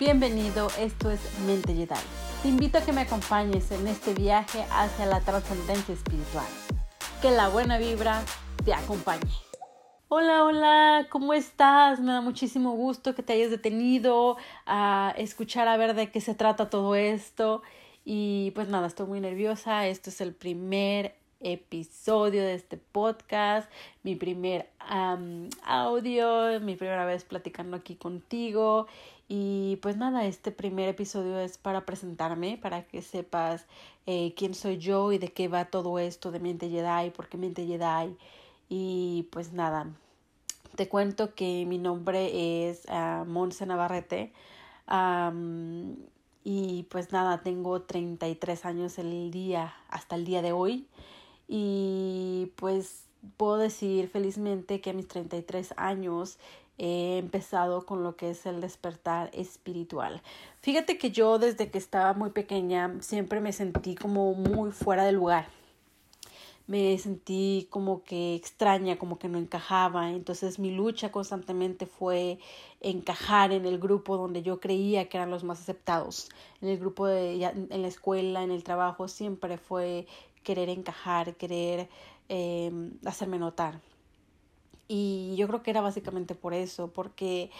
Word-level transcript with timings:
Bienvenido, 0.00 0.68
esto 0.78 1.10
es 1.10 1.20
Mente 1.40 1.74
Jedi. 1.74 1.94
Te 2.40 2.48
invito 2.48 2.78
a 2.78 2.80
que 2.80 2.90
me 2.90 3.02
acompañes 3.02 3.70
en 3.70 3.86
este 3.86 4.14
viaje 4.14 4.64
hacia 4.70 5.04
la 5.04 5.20
trascendencia 5.20 5.92
espiritual. 5.92 6.46
Que 7.20 7.30
la 7.30 7.50
buena 7.50 7.76
vibra 7.76 8.22
te 8.64 8.72
acompañe. 8.72 9.30
Hola, 10.08 10.44
hola, 10.44 11.06
¿cómo 11.10 11.34
estás? 11.34 12.00
Me 12.00 12.12
da 12.12 12.22
muchísimo 12.22 12.72
gusto 12.72 13.14
que 13.14 13.22
te 13.22 13.34
hayas 13.34 13.50
detenido 13.50 14.38
a 14.64 15.12
escuchar 15.18 15.68
a 15.68 15.76
ver 15.76 15.92
de 15.92 16.10
qué 16.10 16.22
se 16.22 16.34
trata 16.34 16.70
todo 16.70 16.94
esto. 16.94 17.60
Y 18.02 18.52
pues 18.52 18.68
nada, 18.68 18.86
estoy 18.86 19.06
muy 19.06 19.20
nerviosa. 19.20 19.86
Esto 19.86 20.08
es 20.08 20.22
el 20.22 20.34
primer 20.34 21.19
episodio 21.40 22.42
de 22.42 22.54
este 22.54 22.76
podcast, 22.76 23.70
mi 24.02 24.14
primer 24.14 24.70
audio, 25.64 26.60
mi 26.60 26.76
primera 26.76 27.04
vez 27.04 27.24
platicando 27.24 27.76
aquí 27.76 27.96
contigo 27.96 28.86
y 29.32 29.76
pues 29.76 29.96
nada, 29.96 30.26
este 30.26 30.50
primer 30.50 30.88
episodio 30.88 31.38
es 31.38 31.56
para 31.56 31.86
presentarme, 31.86 32.58
para 32.60 32.82
que 32.82 33.00
sepas 33.00 33.64
eh, 34.06 34.34
quién 34.36 34.54
soy 34.54 34.78
yo 34.78 35.12
y 35.12 35.18
de 35.18 35.28
qué 35.28 35.46
va 35.46 35.66
todo 35.66 36.00
esto 36.00 36.32
de 36.32 36.40
Mente 36.40 36.68
Jedi, 36.68 37.10
por 37.10 37.28
qué 37.28 37.38
Mente 37.38 37.64
Jedi. 37.64 38.16
Y 38.68 39.28
pues 39.30 39.52
nada, 39.52 39.86
te 40.74 40.88
cuento 40.88 41.32
que 41.36 41.64
mi 41.64 41.78
nombre 41.78 42.68
es 42.68 42.84
uh, 42.88 43.24
Monse 43.24 43.66
Navarrete. 43.66 44.32
y 46.42 46.82
pues 46.90 47.12
nada, 47.12 47.40
tengo 47.42 47.82
33 47.82 48.64
años 48.64 48.98
el 48.98 49.30
día, 49.30 49.74
hasta 49.90 50.16
el 50.16 50.24
día 50.24 50.42
de 50.42 50.50
hoy. 50.50 50.88
Y 51.52 52.52
pues 52.54 53.06
puedo 53.36 53.58
decir 53.58 54.08
felizmente 54.08 54.80
que 54.80 54.90
a 54.90 54.92
mis 54.92 55.08
33 55.08 55.74
años 55.76 56.38
he 56.78 57.18
empezado 57.18 57.84
con 57.84 58.04
lo 58.04 58.14
que 58.14 58.30
es 58.30 58.46
el 58.46 58.60
despertar 58.60 59.30
espiritual. 59.32 60.22
Fíjate 60.60 60.96
que 60.96 61.10
yo 61.10 61.40
desde 61.40 61.68
que 61.68 61.78
estaba 61.78 62.14
muy 62.14 62.30
pequeña 62.30 62.94
siempre 63.00 63.40
me 63.40 63.52
sentí 63.52 63.96
como 63.96 64.32
muy 64.34 64.70
fuera 64.70 65.04
de 65.04 65.10
lugar. 65.10 65.48
Me 66.70 66.96
sentí 66.98 67.66
como 67.68 68.04
que 68.04 68.36
extraña, 68.36 68.96
como 68.96 69.18
que 69.18 69.28
no 69.28 69.38
encajaba. 69.38 70.10
Entonces 70.10 70.60
mi 70.60 70.70
lucha 70.70 71.10
constantemente 71.10 71.86
fue 71.86 72.38
encajar 72.80 73.50
en 73.50 73.66
el 73.66 73.80
grupo 73.80 74.16
donde 74.16 74.42
yo 74.42 74.60
creía 74.60 75.08
que 75.08 75.16
eran 75.16 75.32
los 75.32 75.42
más 75.42 75.60
aceptados. 75.60 76.28
En 76.60 76.68
el 76.68 76.78
grupo 76.78 77.08
de, 77.08 77.42
en 77.42 77.82
la 77.82 77.88
escuela, 77.88 78.44
en 78.44 78.52
el 78.52 78.62
trabajo, 78.62 79.08
siempre 79.08 79.58
fue 79.58 80.06
querer 80.44 80.68
encajar, 80.68 81.34
querer 81.34 81.88
eh, 82.28 82.70
hacerme 83.04 83.40
notar. 83.40 83.80
Y 84.86 85.34
yo 85.36 85.48
creo 85.48 85.64
que 85.64 85.70
era 85.72 85.80
básicamente 85.80 86.36
por 86.36 86.54
eso, 86.54 86.92
porque 86.92 87.50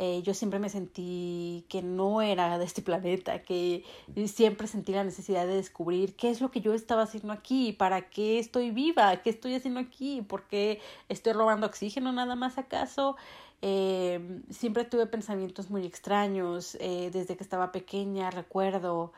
eh, 0.00 0.22
yo 0.22 0.32
siempre 0.32 0.60
me 0.60 0.68
sentí 0.68 1.64
que 1.68 1.82
no 1.82 2.22
era 2.22 2.56
de 2.56 2.64
este 2.64 2.82
planeta, 2.88 3.42
que 3.42 3.84
siempre 4.26 4.68
sentí 4.68 4.92
la 4.92 5.02
necesidad 5.02 5.44
de 5.46 5.54
descubrir 5.54 6.14
qué 6.14 6.30
es 6.30 6.40
lo 6.40 6.52
que 6.52 6.60
yo 6.60 6.72
estaba 6.72 7.02
haciendo 7.02 7.32
aquí, 7.32 7.72
para 7.72 8.08
qué 8.08 8.38
estoy 8.38 8.70
viva, 8.70 9.16
qué 9.22 9.30
estoy 9.30 9.56
haciendo 9.56 9.80
aquí, 9.80 10.22
por 10.22 10.44
qué 10.44 10.80
estoy 11.08 11.32
robando 11.32 11.66
oxígeno 11.66 12.12
nada 12.12 12.36
más 12.36 12.58
acaso. 12.58 13.16
Eh, 13.60 14.40
siempre 14.50 14.84
tuve 14.84 15.06
pensamientos 15.06 15.68
muy 15.68 15.84
extraños 15.84 16.76
eh, 16.80 17.10
desde 17.12 17.36
que 17.36 17.42
estaba 17.42 17.72
pequeña, 17.72 18.30
recuerdo, 18.30 19.12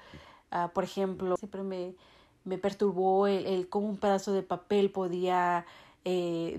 uh, 0.50 0.70
por 0.72 0.84
ejemplo, 0.84 1.36
siempre 1.36 1.62
me, 1.62 1.94
me 2.44 2.56
perturbó 2.56 3.26
el, 3.26 3.68
cómo 3.68 3.86
un 3.86 3.98
pedazo 3.98 4.32
de 4.32 4.42
papel 4.42 4.90
podía 4.90 5.66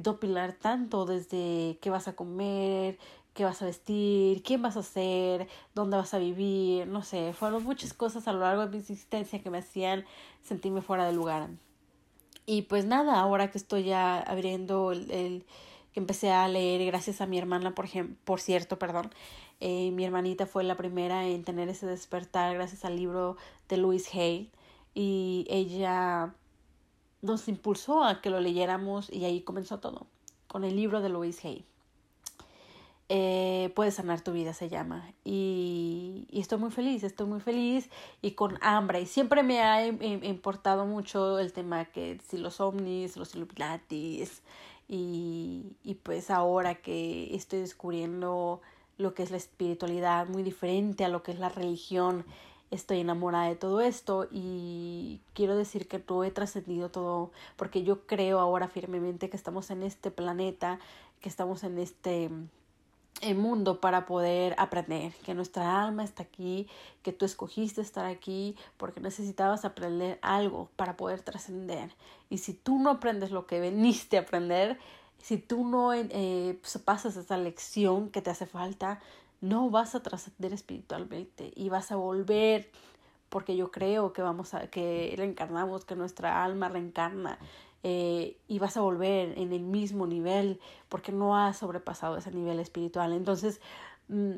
dopilar 0.01 0.53
tanto 0.53 1.05
desde 1.05 1.79
qué 1.81 1.89
vas 1.89 2.07
a 2.07 2.15
comer, 2.15 2.99
qué 3.33 3.45
vas 3.45 3.61
a 3.61 3.65
vestir, 3.65 4.43
quién 4.43 4.61
vas 4.61 4.77
a 4.77 4.83
ser, 4.83 5.47
dónde 5.73 5.97
vas 5.97 6.13
a 6.13 6.19
vivir, 6.19 6.87
no 6.87 7.03
sé, 7.03 7.33
fueron 7.33 7.63
muchas 7.63 7.93
cosas 7.93 8.27
a 8.27 8.33
lo 8.33 8.39
largo 8.39 8.65
de 8.65 8.71
mi 8.71 8.77
existencia 8.77 9.41
que 9.41 9.49
me 9.49 9.59
hacían 9.59 10.05
sentirme 10.43 10.81
fuera 10.81 11.05
de 11.05 11.13
lugar. 11.13 11.49
Y 12.45 12.63
pues 12.63 12.85
nada, 12.85 13.19
ahora 13.19 13.51
que 13.51 13.57
estoy 13.57 13.83
ya 13.83 14.19
abriendo 14.19 14.91
el, 14.91 15.45
que 15.93 15.99
empecé 15.99 16.31
a 16.31 16.47
leer 16.47 16.85
gracias 16.85 17.21
a 17.21 17.25
mi 17.25 17.37
hermana, 17.37 17.73
por, 17.75 17.85
ejemplo, 17.85 18.15
por 18.25 18.41
cierto, 18.41 18.77
perdón, 18.79 19.11
eh, 19.59 19.91
mi 19.91 20.03
hermanita 20.03 20.45
fue 20.45 20.63
la 20.63 20.75
primera 20.75 21.27
en 21.27 21.43
tener 21.43 21.69
ese 21.69 21.85
despertar 21.85 22.53
gracias 22.55 22.83
al 22.83 22.95
libro 22.95 23.37
de 23.69 23.77
Louise 23.77 24.19
Hay 24.19 24.51
y 24.93 25.45
ella 25.49 26.33
nos 27.21 27.47
impulsó 27.47 28.03
a 28.03 28.21
que 28.21 28.29
lo 28.29 28.39
leyéramos 28.39 29.11
y 29.11 29.25
ahí 29.25 29.41
comenzó 29.41 29.79
todo, 29.79 30.07
con 30.47 30.63
el 30.63 30.75
libro 30.75 31.01
de 31.01 31.09
Louise 31.09 31.47
Hay. 31.47 31.65
Eh, 33.13 33.73
Puedes 33.75 33.95
sanar 33.95 34.21
tu 34.21 34.31
vida 34.31 34.53
se 34.53 34.69
llama. 34.69 35.11
Y, 35.25 36.27
estoy 36.31 36.59
muy 36.59 36.71
feliz, 36.71 37.03
estoy 37.03 37.27
muy 37.27 37.41
feliz 37.41 37.89
y 38.21 38.31
con 38.31 38.57
hambre. 38.61 39.01
Y 39.01 39.05
siempre 39.05 39.43
me 39.43 39.61
ha 39.61 39.85
importado 39.85 40.85
mucho 40.85 41.37
el 41.37 41.51
tema 41.51 41.83
que 41.83 42.19
si 42.25 42.37
los 42.37 42.61
ovnis, 42.61 43.17
los 43.17 43.35
illuminatis 43.35 44.41
y, 44.87 45.75
y 45.83 45.95
pues 45.95 46.29
ahora 46.29 46.75
que 46.75 47.35
estoy 47.35 47.59
descubriendo 47.59 48.61
lo 48.97 49.13
que 49.13 49.23
es 49.23 49.31
la 49.31 49.37
espiritualidad 49.37 50.27
muy 50.29 50.41
diferente 50.41 51.03
a 51.03 51.09
lo 51.09 51.21
que 51.21 51.33
es 51.33 51.39
la 51.39 51.49
religión 51.49 52.23
estoy 52.71 53.01
enamorada 53.01 53.49
de 53.49 53.55
todo 53.57 53.81
esto 53.81 54.27
y 54.31 55.19
quiero 55.33 55.57
decir 55.57 55.89
que 55.89 56.01
no 56.07 56.23
he 56.23 56.31
trascendido 56.31 56.89
todo 56.89 57.31
porque 57.57 57.83
yo 57.83 58.05
creo 58.07 58.39
ahora 58.39 58.69
firmemente 58.69 59.29
que 59.29 59.35
estamos 59.35 59.69
en 59.71 59.83
este 59.83 60.11
planeta, 60.11 60.79
que 61.19 61.27
estamos 61.27 61.65
en 61.65 61.77
este 61.77 62.29
eh, 63.21 63.33
mundo 63.33 63.79
para 63.79 64.05
poder 64.05 64.55
aprender, 64.57 65.13
que 65.25 65.33
nuestra 65.33 65.81
alma 65.83 66.03
está 66.03 66.23
aquí, 66.23 66.67
que 67.03 67.13
tú 67.13 67.25
escogiste 67.25 67.81
estar 67.81 68.05
aquí 68.05 68.55
porque 68.77 68.99
necesitabas 68.99 69.65
aprender 69.65 70.19
algo 70.21 70.69
para 70.75 70.97
poder 70.97 71.21
trascender. 71.21 71.91
Y 72.29 72.39
si 72.39 72.53
tú 72.53 72.79
no 72.79 72.89
aprendes 72.89 73.31
lo 73.31 73.45
que 73.47 73.59
veniste 73.59 74.17
a 74.17 74.21
aprender, 74.21 74.79
si 75.21 75.37
tú 75.37 75.65
no 75.65 75.93
eh, 75.93 76.57
pues, 76.61 76.77
pasas 76.83 77.15
esa 77.15 77.37
lección 77.37 78.09
que 78.09 78.21
te 78.21 78.29
hace 78.29 78.45
falta, 78.45 78.99
no 79.39 79.69
vas 79.69 79.95
a 79.95 80.03
trascender 80.03 80.53
espiritualmente 80.53 81.51
y 81.55 81.69
vas 81.69 81.91
a 81.91 81.95
volver 81.95 82.69
porque 83.29 83.55
yo 83.55 83.71
creo 83.71 84.11
que 84.11 84.21
vamos 84.21 84.53
a 84.53 84.67
que 84.67 85.13
reencarnamos 85.15 85.85
que 85.85 85.95
nuestra 85.95 86.43
alma 86.43 86.67
reencarna 86.67 87.39
eh, 87.83 88.37
y 88.47 88.59
vas 88.59 88.77
a 88.77 88.81
volver 88.81 89.37
en 89.37 89.53
el 89.53 89.63
mismo 89.63 90.07
nivel 90.07 90.59
porque 90.89 91.11
no 91.11 91.37
has 91.37 91.57
sobrepasado 91.57 92.17
ese 92.17 92.31
nivel 92.31 92.59
espiritual. 92.59 93.13
Entonces 93.13 93.59
mm, 94.07 94.37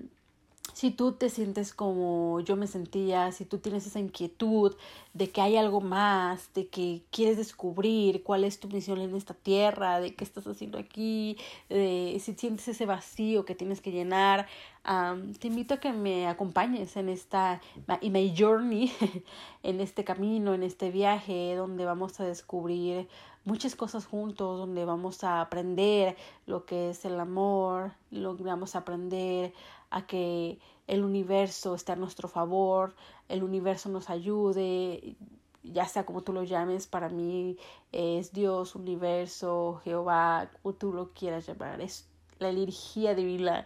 si 0.71 0.91
tú 0.91 1.11
te 1.11 1.29
sientes 1.29 1.73
como 1.73 2.39
yo 2.39 2.55
me 2.55 2.67
sentía, 2.67 3.31
si 3.31 3.45
tú 3.45 3.59
tienes 3.59 3.85
esa 3.85 3.99
inquietud 3.99 4.75
de 5.13 5.29
que 5.29 5.41
hay 5.41 5.57
algo 5.57 5.81
más, 5.81 6.51
de 6.53 6.67
que 6.67 7.03
quieres 7.11 7.37
descubrir 7.37 8.23
cuál 8.23 8.43
es 8.43 8.59
tu 8.59 8.69
misión 8.69 8.99
en 9.01 9.15
esta 9.15 9.33
tierra, 9.33 9.99
de 9.99 10.15
qué 10.15 10.23
estás 10.23 10.47
haciendo 10.47 10.79
aquí, 10.79 11.37
de, 11.69 12.17
si 12.23 12.33
sientes 12.33 12.67
ese 12.67 12.85
vacío 12.85 13.45
que 13.45 13.55
tienes 13.55 13.81
que 13.81 13.91
llenar, 13.91 14.47
te 14.83 15.47
invito 15.47 15.75
a 15.75 15.77
que 15.77 15.93
me 15.93 16.27
acompañes 16.27 16.97
en 16.97 17.09
esta, 17.09 17.61
y 18.01 18.09
my 18.09 18.35
journey, 18.37 18.91
en 19.63 19.79
este 19.79 20.03
camino, 20.03 20.53
en 20.53 20.63
este 20.63 20.91
viaje, 20.91 21.55
donde 21.55 21.85
vamos 21.85 22.19
a 22.19 22.25
descubrir 22.25 23.07
muchas 23.45 23.75
cosas 23.75 24.05
juntos, 24.05 24.57
donde 24.57 24.85
vamos 24.85 25.23
a 25.23 25.41
aprender 25.41 26.17
lo 26.45 26.65
que 26.65 26.89
es 26.89 27.05
el 27.05 27.19
amor, 27.19 27.93
lo 28.11 28.35
que 28.35 28.43
vamos 28.43 28.75
a 28.75 28.79
aprender 28.79 29.53
a 29.89 30.05
que 30.05 30.59
el 30.87 31.03
universo 31.03 31.75
esté 31.75 31.93
a 31.93 31.95
nuestro 31.95 32.27
favor, 32.27 32.93
el 33.29 33.43
universo 33.43 33.89
nos 33.89 34.09
ayude, 34.09 35.15
ya 35.63 35.85
sea 35.85 36.05
como 36.05 36.21
tú 36.21 36.33
lo 36.33 36.43
llames, 36.43 36.87
para 36.87 37.09
mí 37.09 37.57
es 37.91 38.33
Dios, 38.33 38.75
universo, 38.75 39.81
Jehová, 39.83 40.49
como 40.61 40.75
tú 40.75 40.91
lo 40.91 41.11
quieras 41.11 41.47
llamar, 41.47 41.79
es 41.79 42.07
la 42.39 42.49
energía 42.49 43.15
divina, 43.15 43.65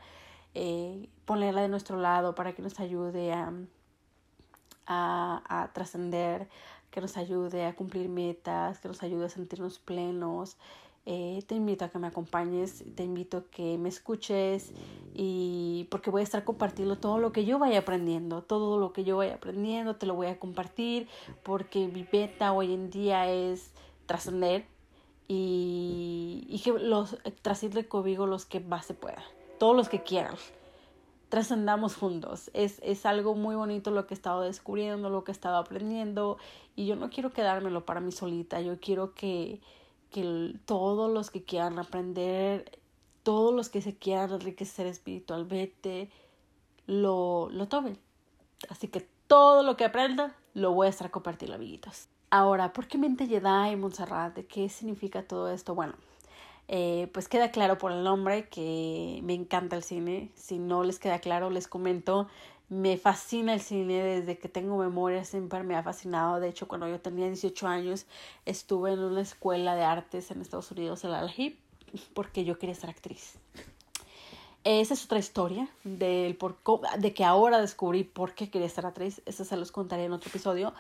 eh, 0.59 1.07
ponerla 1.25 1.61
de 1.61 1.67
nuestro 1.67 1.99
lado 1.99 2.33
para 2.33 2.53
que 2.53 2.63
nos 2.63 2.79
ayude 2.79 3.31
a, 3.31 3.53
a, 4.87 5.69
trascender, 5.71 6.47
que 6.89 6.99
nos 6.99 7.15
ayude 7.15 7.67
a 7.67 7.75
cumplir 7.75 8.09
metas, 8.09 8.79
que 8.79 8.87
nos 8.87 9.03
ayude 9.03 9.27
a 9.27 9.29
sentirnos 9.29 9.77
plenos, 9.77 10.57
eh, 11.05 11.43
te 11.45 11.53
invito 11.53 11.85
a 11.85 11.89
que 11.89 11.99
me 11.99 12.07
acompañes, 12.07 12.83
te 12.95 13.03
invito 13.03 13.37
a 13.37 13.43
que 13.43 13.77
me 13.77 13.87
escuches 13.87 14.71
y 15.13 15.87
porque 15.91 16.09
voy 16.09 16.21
a 16.21 16.23
estar 16.23 16.43
compartiendo 16.43 16.97
todo 16.97 17.19
lo 17.19 17.31
que 17.31 17.45
yo 17.45 17.59
vaya 17.59 17.77
aprendiendo, 17.77 18.41
todo 18.41 18.79
lo 18.79 18.93
que 18.93 19.03
yo 19.03 19.17
vaya 19.17 19.35
aprendiendo 19.35 19.95
te 19.95 20.07
lo 20.07 20.15
voy 20.15 20.27
a 20.27 20.39
compartir 20.39 21.07
porque 21.43 21.87
mi 21.87 22.01
beta 22.01 22.51
hoy 22.51 22.73
en 22.73 22.89
día 22.89 23.29
es 23.29 23.69
trascender 24.07 24.65
y, 25.27 26.47
y 26.49 26.59
que 26.63 26.71
los 26.71 27.15
trasciende 27.43 27.87
conmigo 27.87 28.25
los 28.25 28.47
que 28.47 28.59
más 28.59 28.87
se 28.87 28.95
pueda, 28.95 29.23
todos 29.57 29.75
los 29.75 29.89
que 29.89 30.03
quieran 30.03 30.35
trascendamos 31.29 31.95
juntos. 31.95 32.49
Es, 32.53 32.79
es 32.83 33.05
algo 33.05 33.35
muy 33.35 33.55
bonito 33.55 33.91
lo 33.91 34.07
que 34.07 34.13
he 34.13 34.17
estado 34.17 34.41
descubriendo, 34.41 35.09
lo 35.09 35.23
que 35.23 35.31
he 35.31 35.33
estado 35.33 35.57
aprendiendo 35.57 36.37
y 36.75 36.85
yo 36.85 36.95
no 36.95 37.09
quiero 37.09 37.31
quedármelo 37.31 37.85
para 37.85 37.99
mí 37.99 38.11
solita, 38.11 38.61
yo 38.61 38.79
quiero 38.79 39.13
que, 39.13 39.59
que 40.09 40.53
todos 40.65 41.11
los 41.11 41.29
que 41.29 41.43
quieran 41.43 41.79
aprender, 41.79 42.79
todos 43.23 43.53
los 43.53 43.69
que 43.69 43.81
se 43.81 43.97
quieran 43.97 44.31
enriquecer 44.31 44.87
espiritualmente, 44.87 46.09
lo, 46.85 47.49
lo 47.51 47.67
tomen, 47.67 47.99
Así 48.69 48.87
que 48.87 49.07
todo 49.27 49.63
lo 49.63 49.77
que 49.77 49.85
aprenda 49.85 50.35
lo 50.53 50.71
voy 50.71 50.87
a 50.87 50.89
estar 50.89 51.11
compartiendo, 51.11 51.55
amiguitos. 51.55 52.07
Ahora, 52.29 52.73
¿por 52.73 52.87
qué 52.87 52.97
mente 52.97 53.27
Jedi, 53.27 53.75
Montserrat? 53.75 54.37
¿Qué 54.47 54.67
significa 54.69 55.23
todo 55.23 55.49
esto? 55.51 55.75
Bueno, 55.75 55.93
eh, 56.67 57.09
pues 57.13 57.27
queda 57.27 57.51
claro 57.51 57.77
por 57.77 57.91
el 57.91 58.03
nombre 58.03 58.49
que 58.49 59.21
me 59.23 59.33
encanta 59.33 59.75
el 59.75 59.83
cine. 59.83 60.31
Si 60.35 60.59
no 60.59 60.83
les 60.83 60.99
queda 60.99 61.19
claro, 61.19 61.49
les 61.49 61.67
comento. 61.67 62.27
Me 62.69 62.97
fascina 62.97 63.53
el 63.53 63.61
cine 63.61 64.03
desde 64.03 64.37
que 64.37 64.49
tengo 64.49 64.77
memoria, 64.77 65.23
siempre 65.23 65.63
me 65.63 65.75
ha 65.75 65.83
fascinado. 65.83 66.41
De 66.41 66.49
hecho, 66.49 66.67
cuando 66.67 66.87
yo 66.89 66.99
tenía 66.99 67.27
18 67.27 67.65
años, 67.67 68.05
estuve 68.45 68.91
en 68.91 68.99
una 68.99 69.21
escuela 69.21 69.75
de 69.75 69.83
artes 69.83 70.31
en 70.31 70.41
Estados 70.41 70.69
Unidos, 70.71 71.05
en 71.05 71.11
la 71.11 71.31
Hip, 71.35 71.57
porque 72.13 72.43
yo 72.43 72.59
quería 72.59 72.75
ser 72.75 72.89
actriz. 72.89 73.35
Esa 74.65 74.95
es 74.95 75.05
otra 75.05 75.19
historia 75.19 75.69
del 75.85 76.35
por, 76.35 76.57
de 76.99 77.13
que 77.13 77.23
ahora 77.23 77.61
descubrí 77.61 78.03
por 78.03 78.33
qué 78.33 78.49
quería 78.49 78.67
ser 78.67 78.85
actriz. 78.85 79.21
Esa 79.25 79.45
se 79.45 79.55
los 79.55 79.71
contaré 79.71 80.03
en 80.03 80.11
otro 80.11 80.29
episodio. 80.29 80.73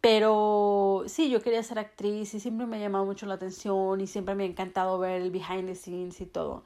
Pero 0.00 1.04
sí, 1.06 1.28
yo 1.28 1.42
quería 1.42 1.62
ser 1.62 1.78
actriz 1.78 2.32
y 2.34 2.40
siempre 2.40 2.66
me 2.66 2.76
ha 2.76 2.80
llamado 2.80 3.04
mucho 3.04 3.26
la 3.26 3.34
atención 3.34 4.00
y 4.00 4.06
siempre 4.06 4.34
me 4.34 4.44
ha 4.44 4.46
encantado 4.46 4.98
ver 4.98 5.20
el 5.20 5.30
behind 5.30 5.66
the 5.66 5.74
scenes 5.74 6.20
y 6.20 6.26
todo. 6.26 6.64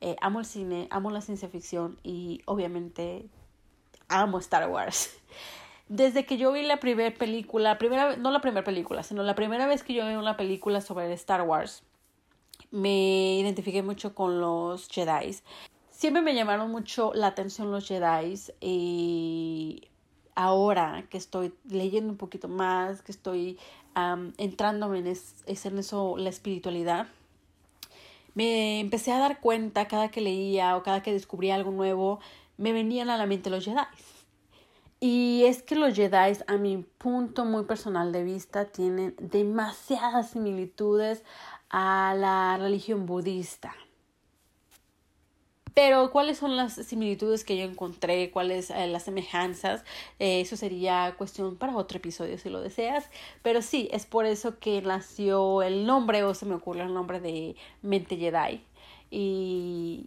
Eh, 0.00 0.16
amo 0.22 0.40
el 0.40 0.46
cine, 0.46 0.88
amo 0.90 1.10
la 1.10 1.20
ciencia 1.20 1.48
ficción 1.48 1.98
y 2.02 2.40
obviamente 2.46 3.28
amo 4.08 4.38
Star 4.38 4.70
Wars. 4.70 5.18
Desde 5.88 6.24
que 6.24 6.38
yo 6.38 6.52
vi 6.52 6.62
la 6.62 6.78
primera 6.78 7.14
película, 7.14 7.76
primera, 7.76 8.16
no 8.16 8.30
la 8.30 8.40
primera 8.40 8.64
película, 8.64 9.02
sino 9.02 9.22
la 9.24 9.34
primera 9.34 9.66
vez 9.66 9.82
que 9.82 9.92
yo 9.92 10.06
vi 10.06 10.14
una 10.14 10.36
película 10.36 10.80
sobre 10.80 11.12
Star 11.14 11.42
Wars, 11.42 11.82
me 12.70 13.38
identifiqué 13.40 13.82
mucho 13.82 14.14
con 14.14 14.40
los 14.40 14.88
Jedi. 14.88 15.36
Siempre 15.90 16.22
me 16.22 16.34
llamaron 16.34 16.70
mucho 16.70 17.12
la 17.14 17.26
atención 17.26 17.72
los 17.72 17.86
Jedi 17.86 18.40
y 18.60 19.89
ahora 20.34 21.06
que 21.10 21.18
estoy 21.18 21.52
leyendo 21.68 22.10
un 22.12 22.16
poquito 22.16 22.48
más, 22.48 23.02
que 23.02 23.12
estoy 23.12 23.58
um, 23.96 24.32
entrándome 24.38 24.98
en, 24.98 25.06
en 25.06 25.78
eso, 25.78 26.16
la 26.16 26.28
espiritualidad, 26.28 27.06
me 28.34 28.80
empecé 28.80 29.12
a 29.12 29.18
dar 29.18 29.40
cuenta 29.40 29.88
cada 29.88 30.10
que 30.10 30.20
leía 30.20 30.76
o 30.76 30.82
cada 30.82 31.02
que 31.02 31.12
descubría 31.12 31.54
algo 31.54 31.70
nuevo, 31.70 32.20
me 32.56 32.72
venían 32.72 33.10
a 33.10 33.16
la 33.16 33.26
mente 33.26 33.50
los 33.50 33.64
Jedi. 33.64 33.80
Y 35.00 35.44
es 35.46 35.62
que 35.62 35.76
los 35.76 35.94
Jedi, 35.94 36.36
a 36.46 36.56
mi 36.58 36.84
punto 36.98 37.44
muy 37.44 37.64
personal 37.64 38.12
de 38.12 38.22
vista, 38.22 38.66
tienen 38.66 39.14
demasiadas 39.18 40.30
similitudes 40.30 41.24
a 41.70 42.14
la 42.16 42.58
religión 42.58 43.06
budista. 43.06 43.74
Pero 45.82 46.10
cuáles 46.10 46.36
son 46.36 46.58
las 46.58 46.74
similitudes 46.74 47.42
que 47.42 47.56
yo 47.56 47.64
encontré, 47.64 48.30
cuáles 48.30 48.68
eh, 48.68 48.86
las 48.86 49.04
semejanzas, 49.04 49.82
eh, 50.18 50.42
eso 50.42 50.54
sería 50.54 51.14
cuestión 51.16 51.56
para 51.56 51.74
otro 51.74 51.96
episodio 51.96 52.36
si 52.36 52.50
lo 52.50 52.60
deseas. 52.60 53.08
Pero 53.42 53.62
sí, 53.62 53.88
es 53.90 54.04
por 54.04 54.26
eso 54.26 54.58
que 54.58 54.82
nació 54.82 55.62
el 55.62 55.86
nombre 55.86 56.22
o 56.22 56.34
se 56.34 56.44
me 56.44 56.54
ocurrió 56.54 56.82
el 56.82 56.92
nombre 56.92 57.18
de 57.18 57.56
Mente 57.80 58.18
Jedi. 58.18 58.60
Y, 59.10 60.04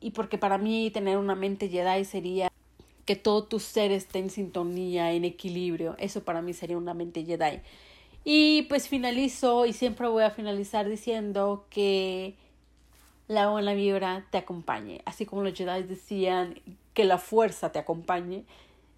y 0.00 0.12
porque 0.12 0.38
para 0.38 0.56
mí 0.56 0.90
tener 0.90 1.18
una 1.18 1.34
mente 1.34 1.68
Jedi 1.68 2.06
sería 2.06 2.50
que 3.04 3.14
todo 3.14 3.44
tu 3.44 3.60
ser 3.60 3.92
esté 3.92 4.20
en 4.20 4.30
sintonía, 4.30 5.12
en 5.12 5.26
equilibrio. 5.26 5.96
Eso 5.98 6.24
para 6.24 6.40
mí 6.40 6.54
sería 6.54 6.78
una 6.78 6.94
mente 6.94 7.26
Jedi. 7.26 7.60
Y 8.24 8.62
pues 8.70 8.88
finalizo 8.88 9.66
y 9.66 9.74
siempre 9.74 10.08
voy 10.08 10.22
a 10.22 10.30
finalizar 10.30 10.88
diciendo 10.88 11.66
que 11.68 12.36
la 13.30 13.48
buena 13.48 13.74
vibra 13.74 14.24
te 14.30 14.38
acompañe. 14.38 15.02
Así 15.04 15.24
como 15.24 15.44
los 15.44 15.54
Jedi 15.54 15.84
decían 15.84 16.60
que 16.94 17.04
la 17.04 17.16
fuerza 17.16 17.70
te 17.70 17.78
acompañe, 17.78 18.44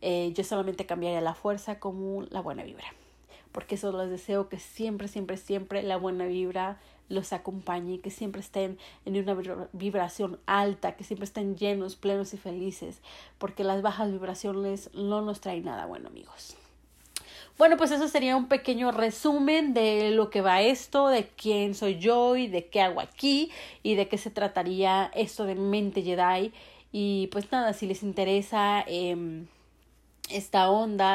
eh, 0.01 0.33
yo 0.35 0.43
solamente 0.43 0.87
cambiaría 0.87 1.21
la 1.21 1.35
fuerza 1.35 1.79
como 1.79 2.23
la 2.31 2.41
buena 2.41 2.63
vibra. 2.63 2.87
Porque 3.53 3.75
eso 3.75 3.93
les 3.93 4.09
deseo 4.09 4.49
que 4.49 4.59
siempre, 4.59 5.09
siempre, 5.09 5.37
siempre 5.37 5.83
la 5.83 5.99
buena 5.99 6.25
vibra 6.25 6.81
los 7.11 7.35
acompañe, 7.35 8.01
que 8.01 8.09
siempre 8.09 8.41
estén 8.41 8.79
en 9.05 9.19
una 9.19 9.69
vibración 9.75 10.39
alta, 10.47 10.97
que 10.97 11.05
siempre 11.05 11.27
estén 11.27 11.59
llenos, 11.59 11.97
plenos 11.97 12.33
y 12.33 12.39
felices, 12.39 13.03
porque 13.37 13.65
las 13.65 13.83
bajas 13.83 14.11
vibraciones 14.11 14.89
no 14.95 15.21
nos 15.21 15.43
traen 15.43 15.67
nada 15.67 15.85
bueno, 15.85 16.09
amigos. 16.09 16.57
Bueno, 17.63 17.77
pues 17.77 17.93
eso 17.93 18.09
sería 18.09 18.37
un 18.37 18.49
pequeño 18.49 18.91
resumen 18.91 19.73
de 19.73 20.11
lo 20.11 20.31
que 20.31 20.41
va 20.41 20.63
esto, 20.63 21.07
de 21.07 21.29
quién 21.29 21.77
soy 21.77 21.97
yo 21.97 22.35
y 22.35 22.49
de 22.49 22.67
qué 22.67 22.81
hago 22.81 23.01
aquí 23.01 23.53
y 23.85 23.95
de 23.95 24.09
qué 24.09 24.19
se 24.19 24.33
trataría 24.33 25.13
esto 25.15 25.45
de 25.45 25.55
mente 25.55 26.03
Jedi. 26.03 26.53
Y 26.91 27.29
pues 27.29 27.53
nada, 27.53 27.73
si 27.73 27.87
les 27.87 28.03
interesa 28.03 28.83
eh, 28.89 29.45
esta 30.29 30.73
onda, 30.73 31.15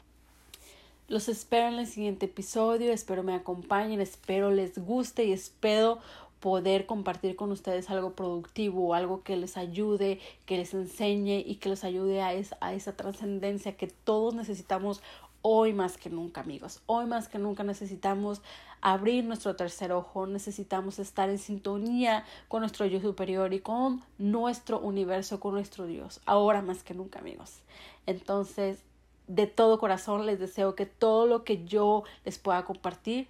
los 1.10 1.28
espero 1.28 1.68
en 1.68 1.80
el 1.80 1.86
siguiente 1.86 2.28
episodio, 2.28 2.94
espero 2.94 3.24
me 3.24 3.36
acompañen, 3.36 4.00
espero 4.00 4.50
les 4.50 4.78
guste 4.78 5.26
y 5.26 5.34
espero 5.34 6.00
poder 6.48 6.86
compartir 6.86 7.36
con 7.36 7.52
ustedes 7.52 7.90
algo 7.90 8.14
productivo, 8.14 8.94
algo 8.94 9.22
que 9.22 9.36
les 9.36 9.58
ayude, 9.58 10.22
que 10.46 10.56
les 10.56 10.74
enseñe 10.74 11.44
y 11.46 11.56
que 11.56 11.68
les 11.68 11.84
ayude 11.84 12.22
a, 12.22 12.30
a 12.62 12.74
esa 12.74 12.96
trascendencia 12.96 13.76
que 13.76 13.88
todos 13.88 14.34
necesitamos 14.34 15.02
hoy 15.42 15.74
más 15.74 15.98
que 15.98 16.10
nunca, 16.10 16.40
amigos. 16.40 16.80
Hoy 16.86 17.06
más 17.06 17.28
que 17.28 17.38
nunca 17.38 17.66
necesitamos 17.66 18.42
abrir 18.80 19.26
nuestro 19.26 19.58
tercer 19.58 19.92
ojo, 19.92 20.26
necesitamos 20.26 21.00
estar 21.00 21.30
en 21.30 21.38
sintonía 21.38 22.24
con 22.48 22.62
nuestro 22.62 22.86
yo 22.86 23.02
superior 23.02 23.54
y 23.54 23.60
con 23.60 24.02
nuestro 24.18 24.80
universo, 24.80 25.42
con 25.42 25.54
nuestro 25.54 25.86
Dios. 25.86 26.22
Ahora 26.26 26.62
más 26.62 26.82
que 26.82 26.94
nunca, 26.94 27.20
amigos. 27.20 27.60
Entonces, 28.06 28.80
de 29.28 29.48
todo 29.48 29.80
corazón 29.80 30.26
les 30.26 30.40
deseo 30.40 30.76
que 30.76 30.86
todo 30.86 31.26
lo 31.26 31.44
que 31.44 31.66
yo 31.66 32.06
les 32.24 32.40
pueda 32.40 32.64
compartir 32.64 33.28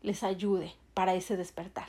les 0.00 0.22
ayude 0.22 0.72
para 0.94 1.14
ese 1.14 1.36
despertar. 1.36 1.88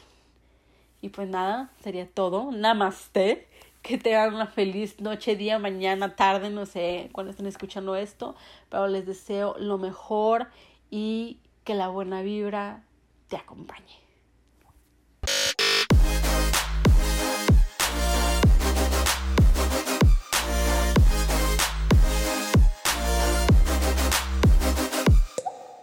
Y 1.02 1.10
pues 1.10 1.28
nada, 1.30 1.70
sería 1.82 2.08
todo. 2.10 2.52
Namaste. 2.52 3.48
Que 3.82 3.98
tengan 3.98 4.34
una 4.34 4.48
feliz 4.48 5.00
noche, 5.00 5.36
día, 5.38 5.60
mañana, 5.60 6.16
tarde, 6.16 6.50
no 6.50 6.66
sé 6.66 7.10
cuándo 7.14 7.32
estén 7.32 7.46
escuchando 7.46 7.96
esto, 7.96 8.36
pero 8.70 8.88
les 8.88 9.06
deseo 9.06 9.56
lo 9.60 9.78
mejor 9.78 10.48
y 10.90 11.38
que 11.64 11.74
la 11.74 11.88
buena 11.88 12.22
vibra 12.22 12.84
te 13.30 13.38
acompañe. 13.38 14.07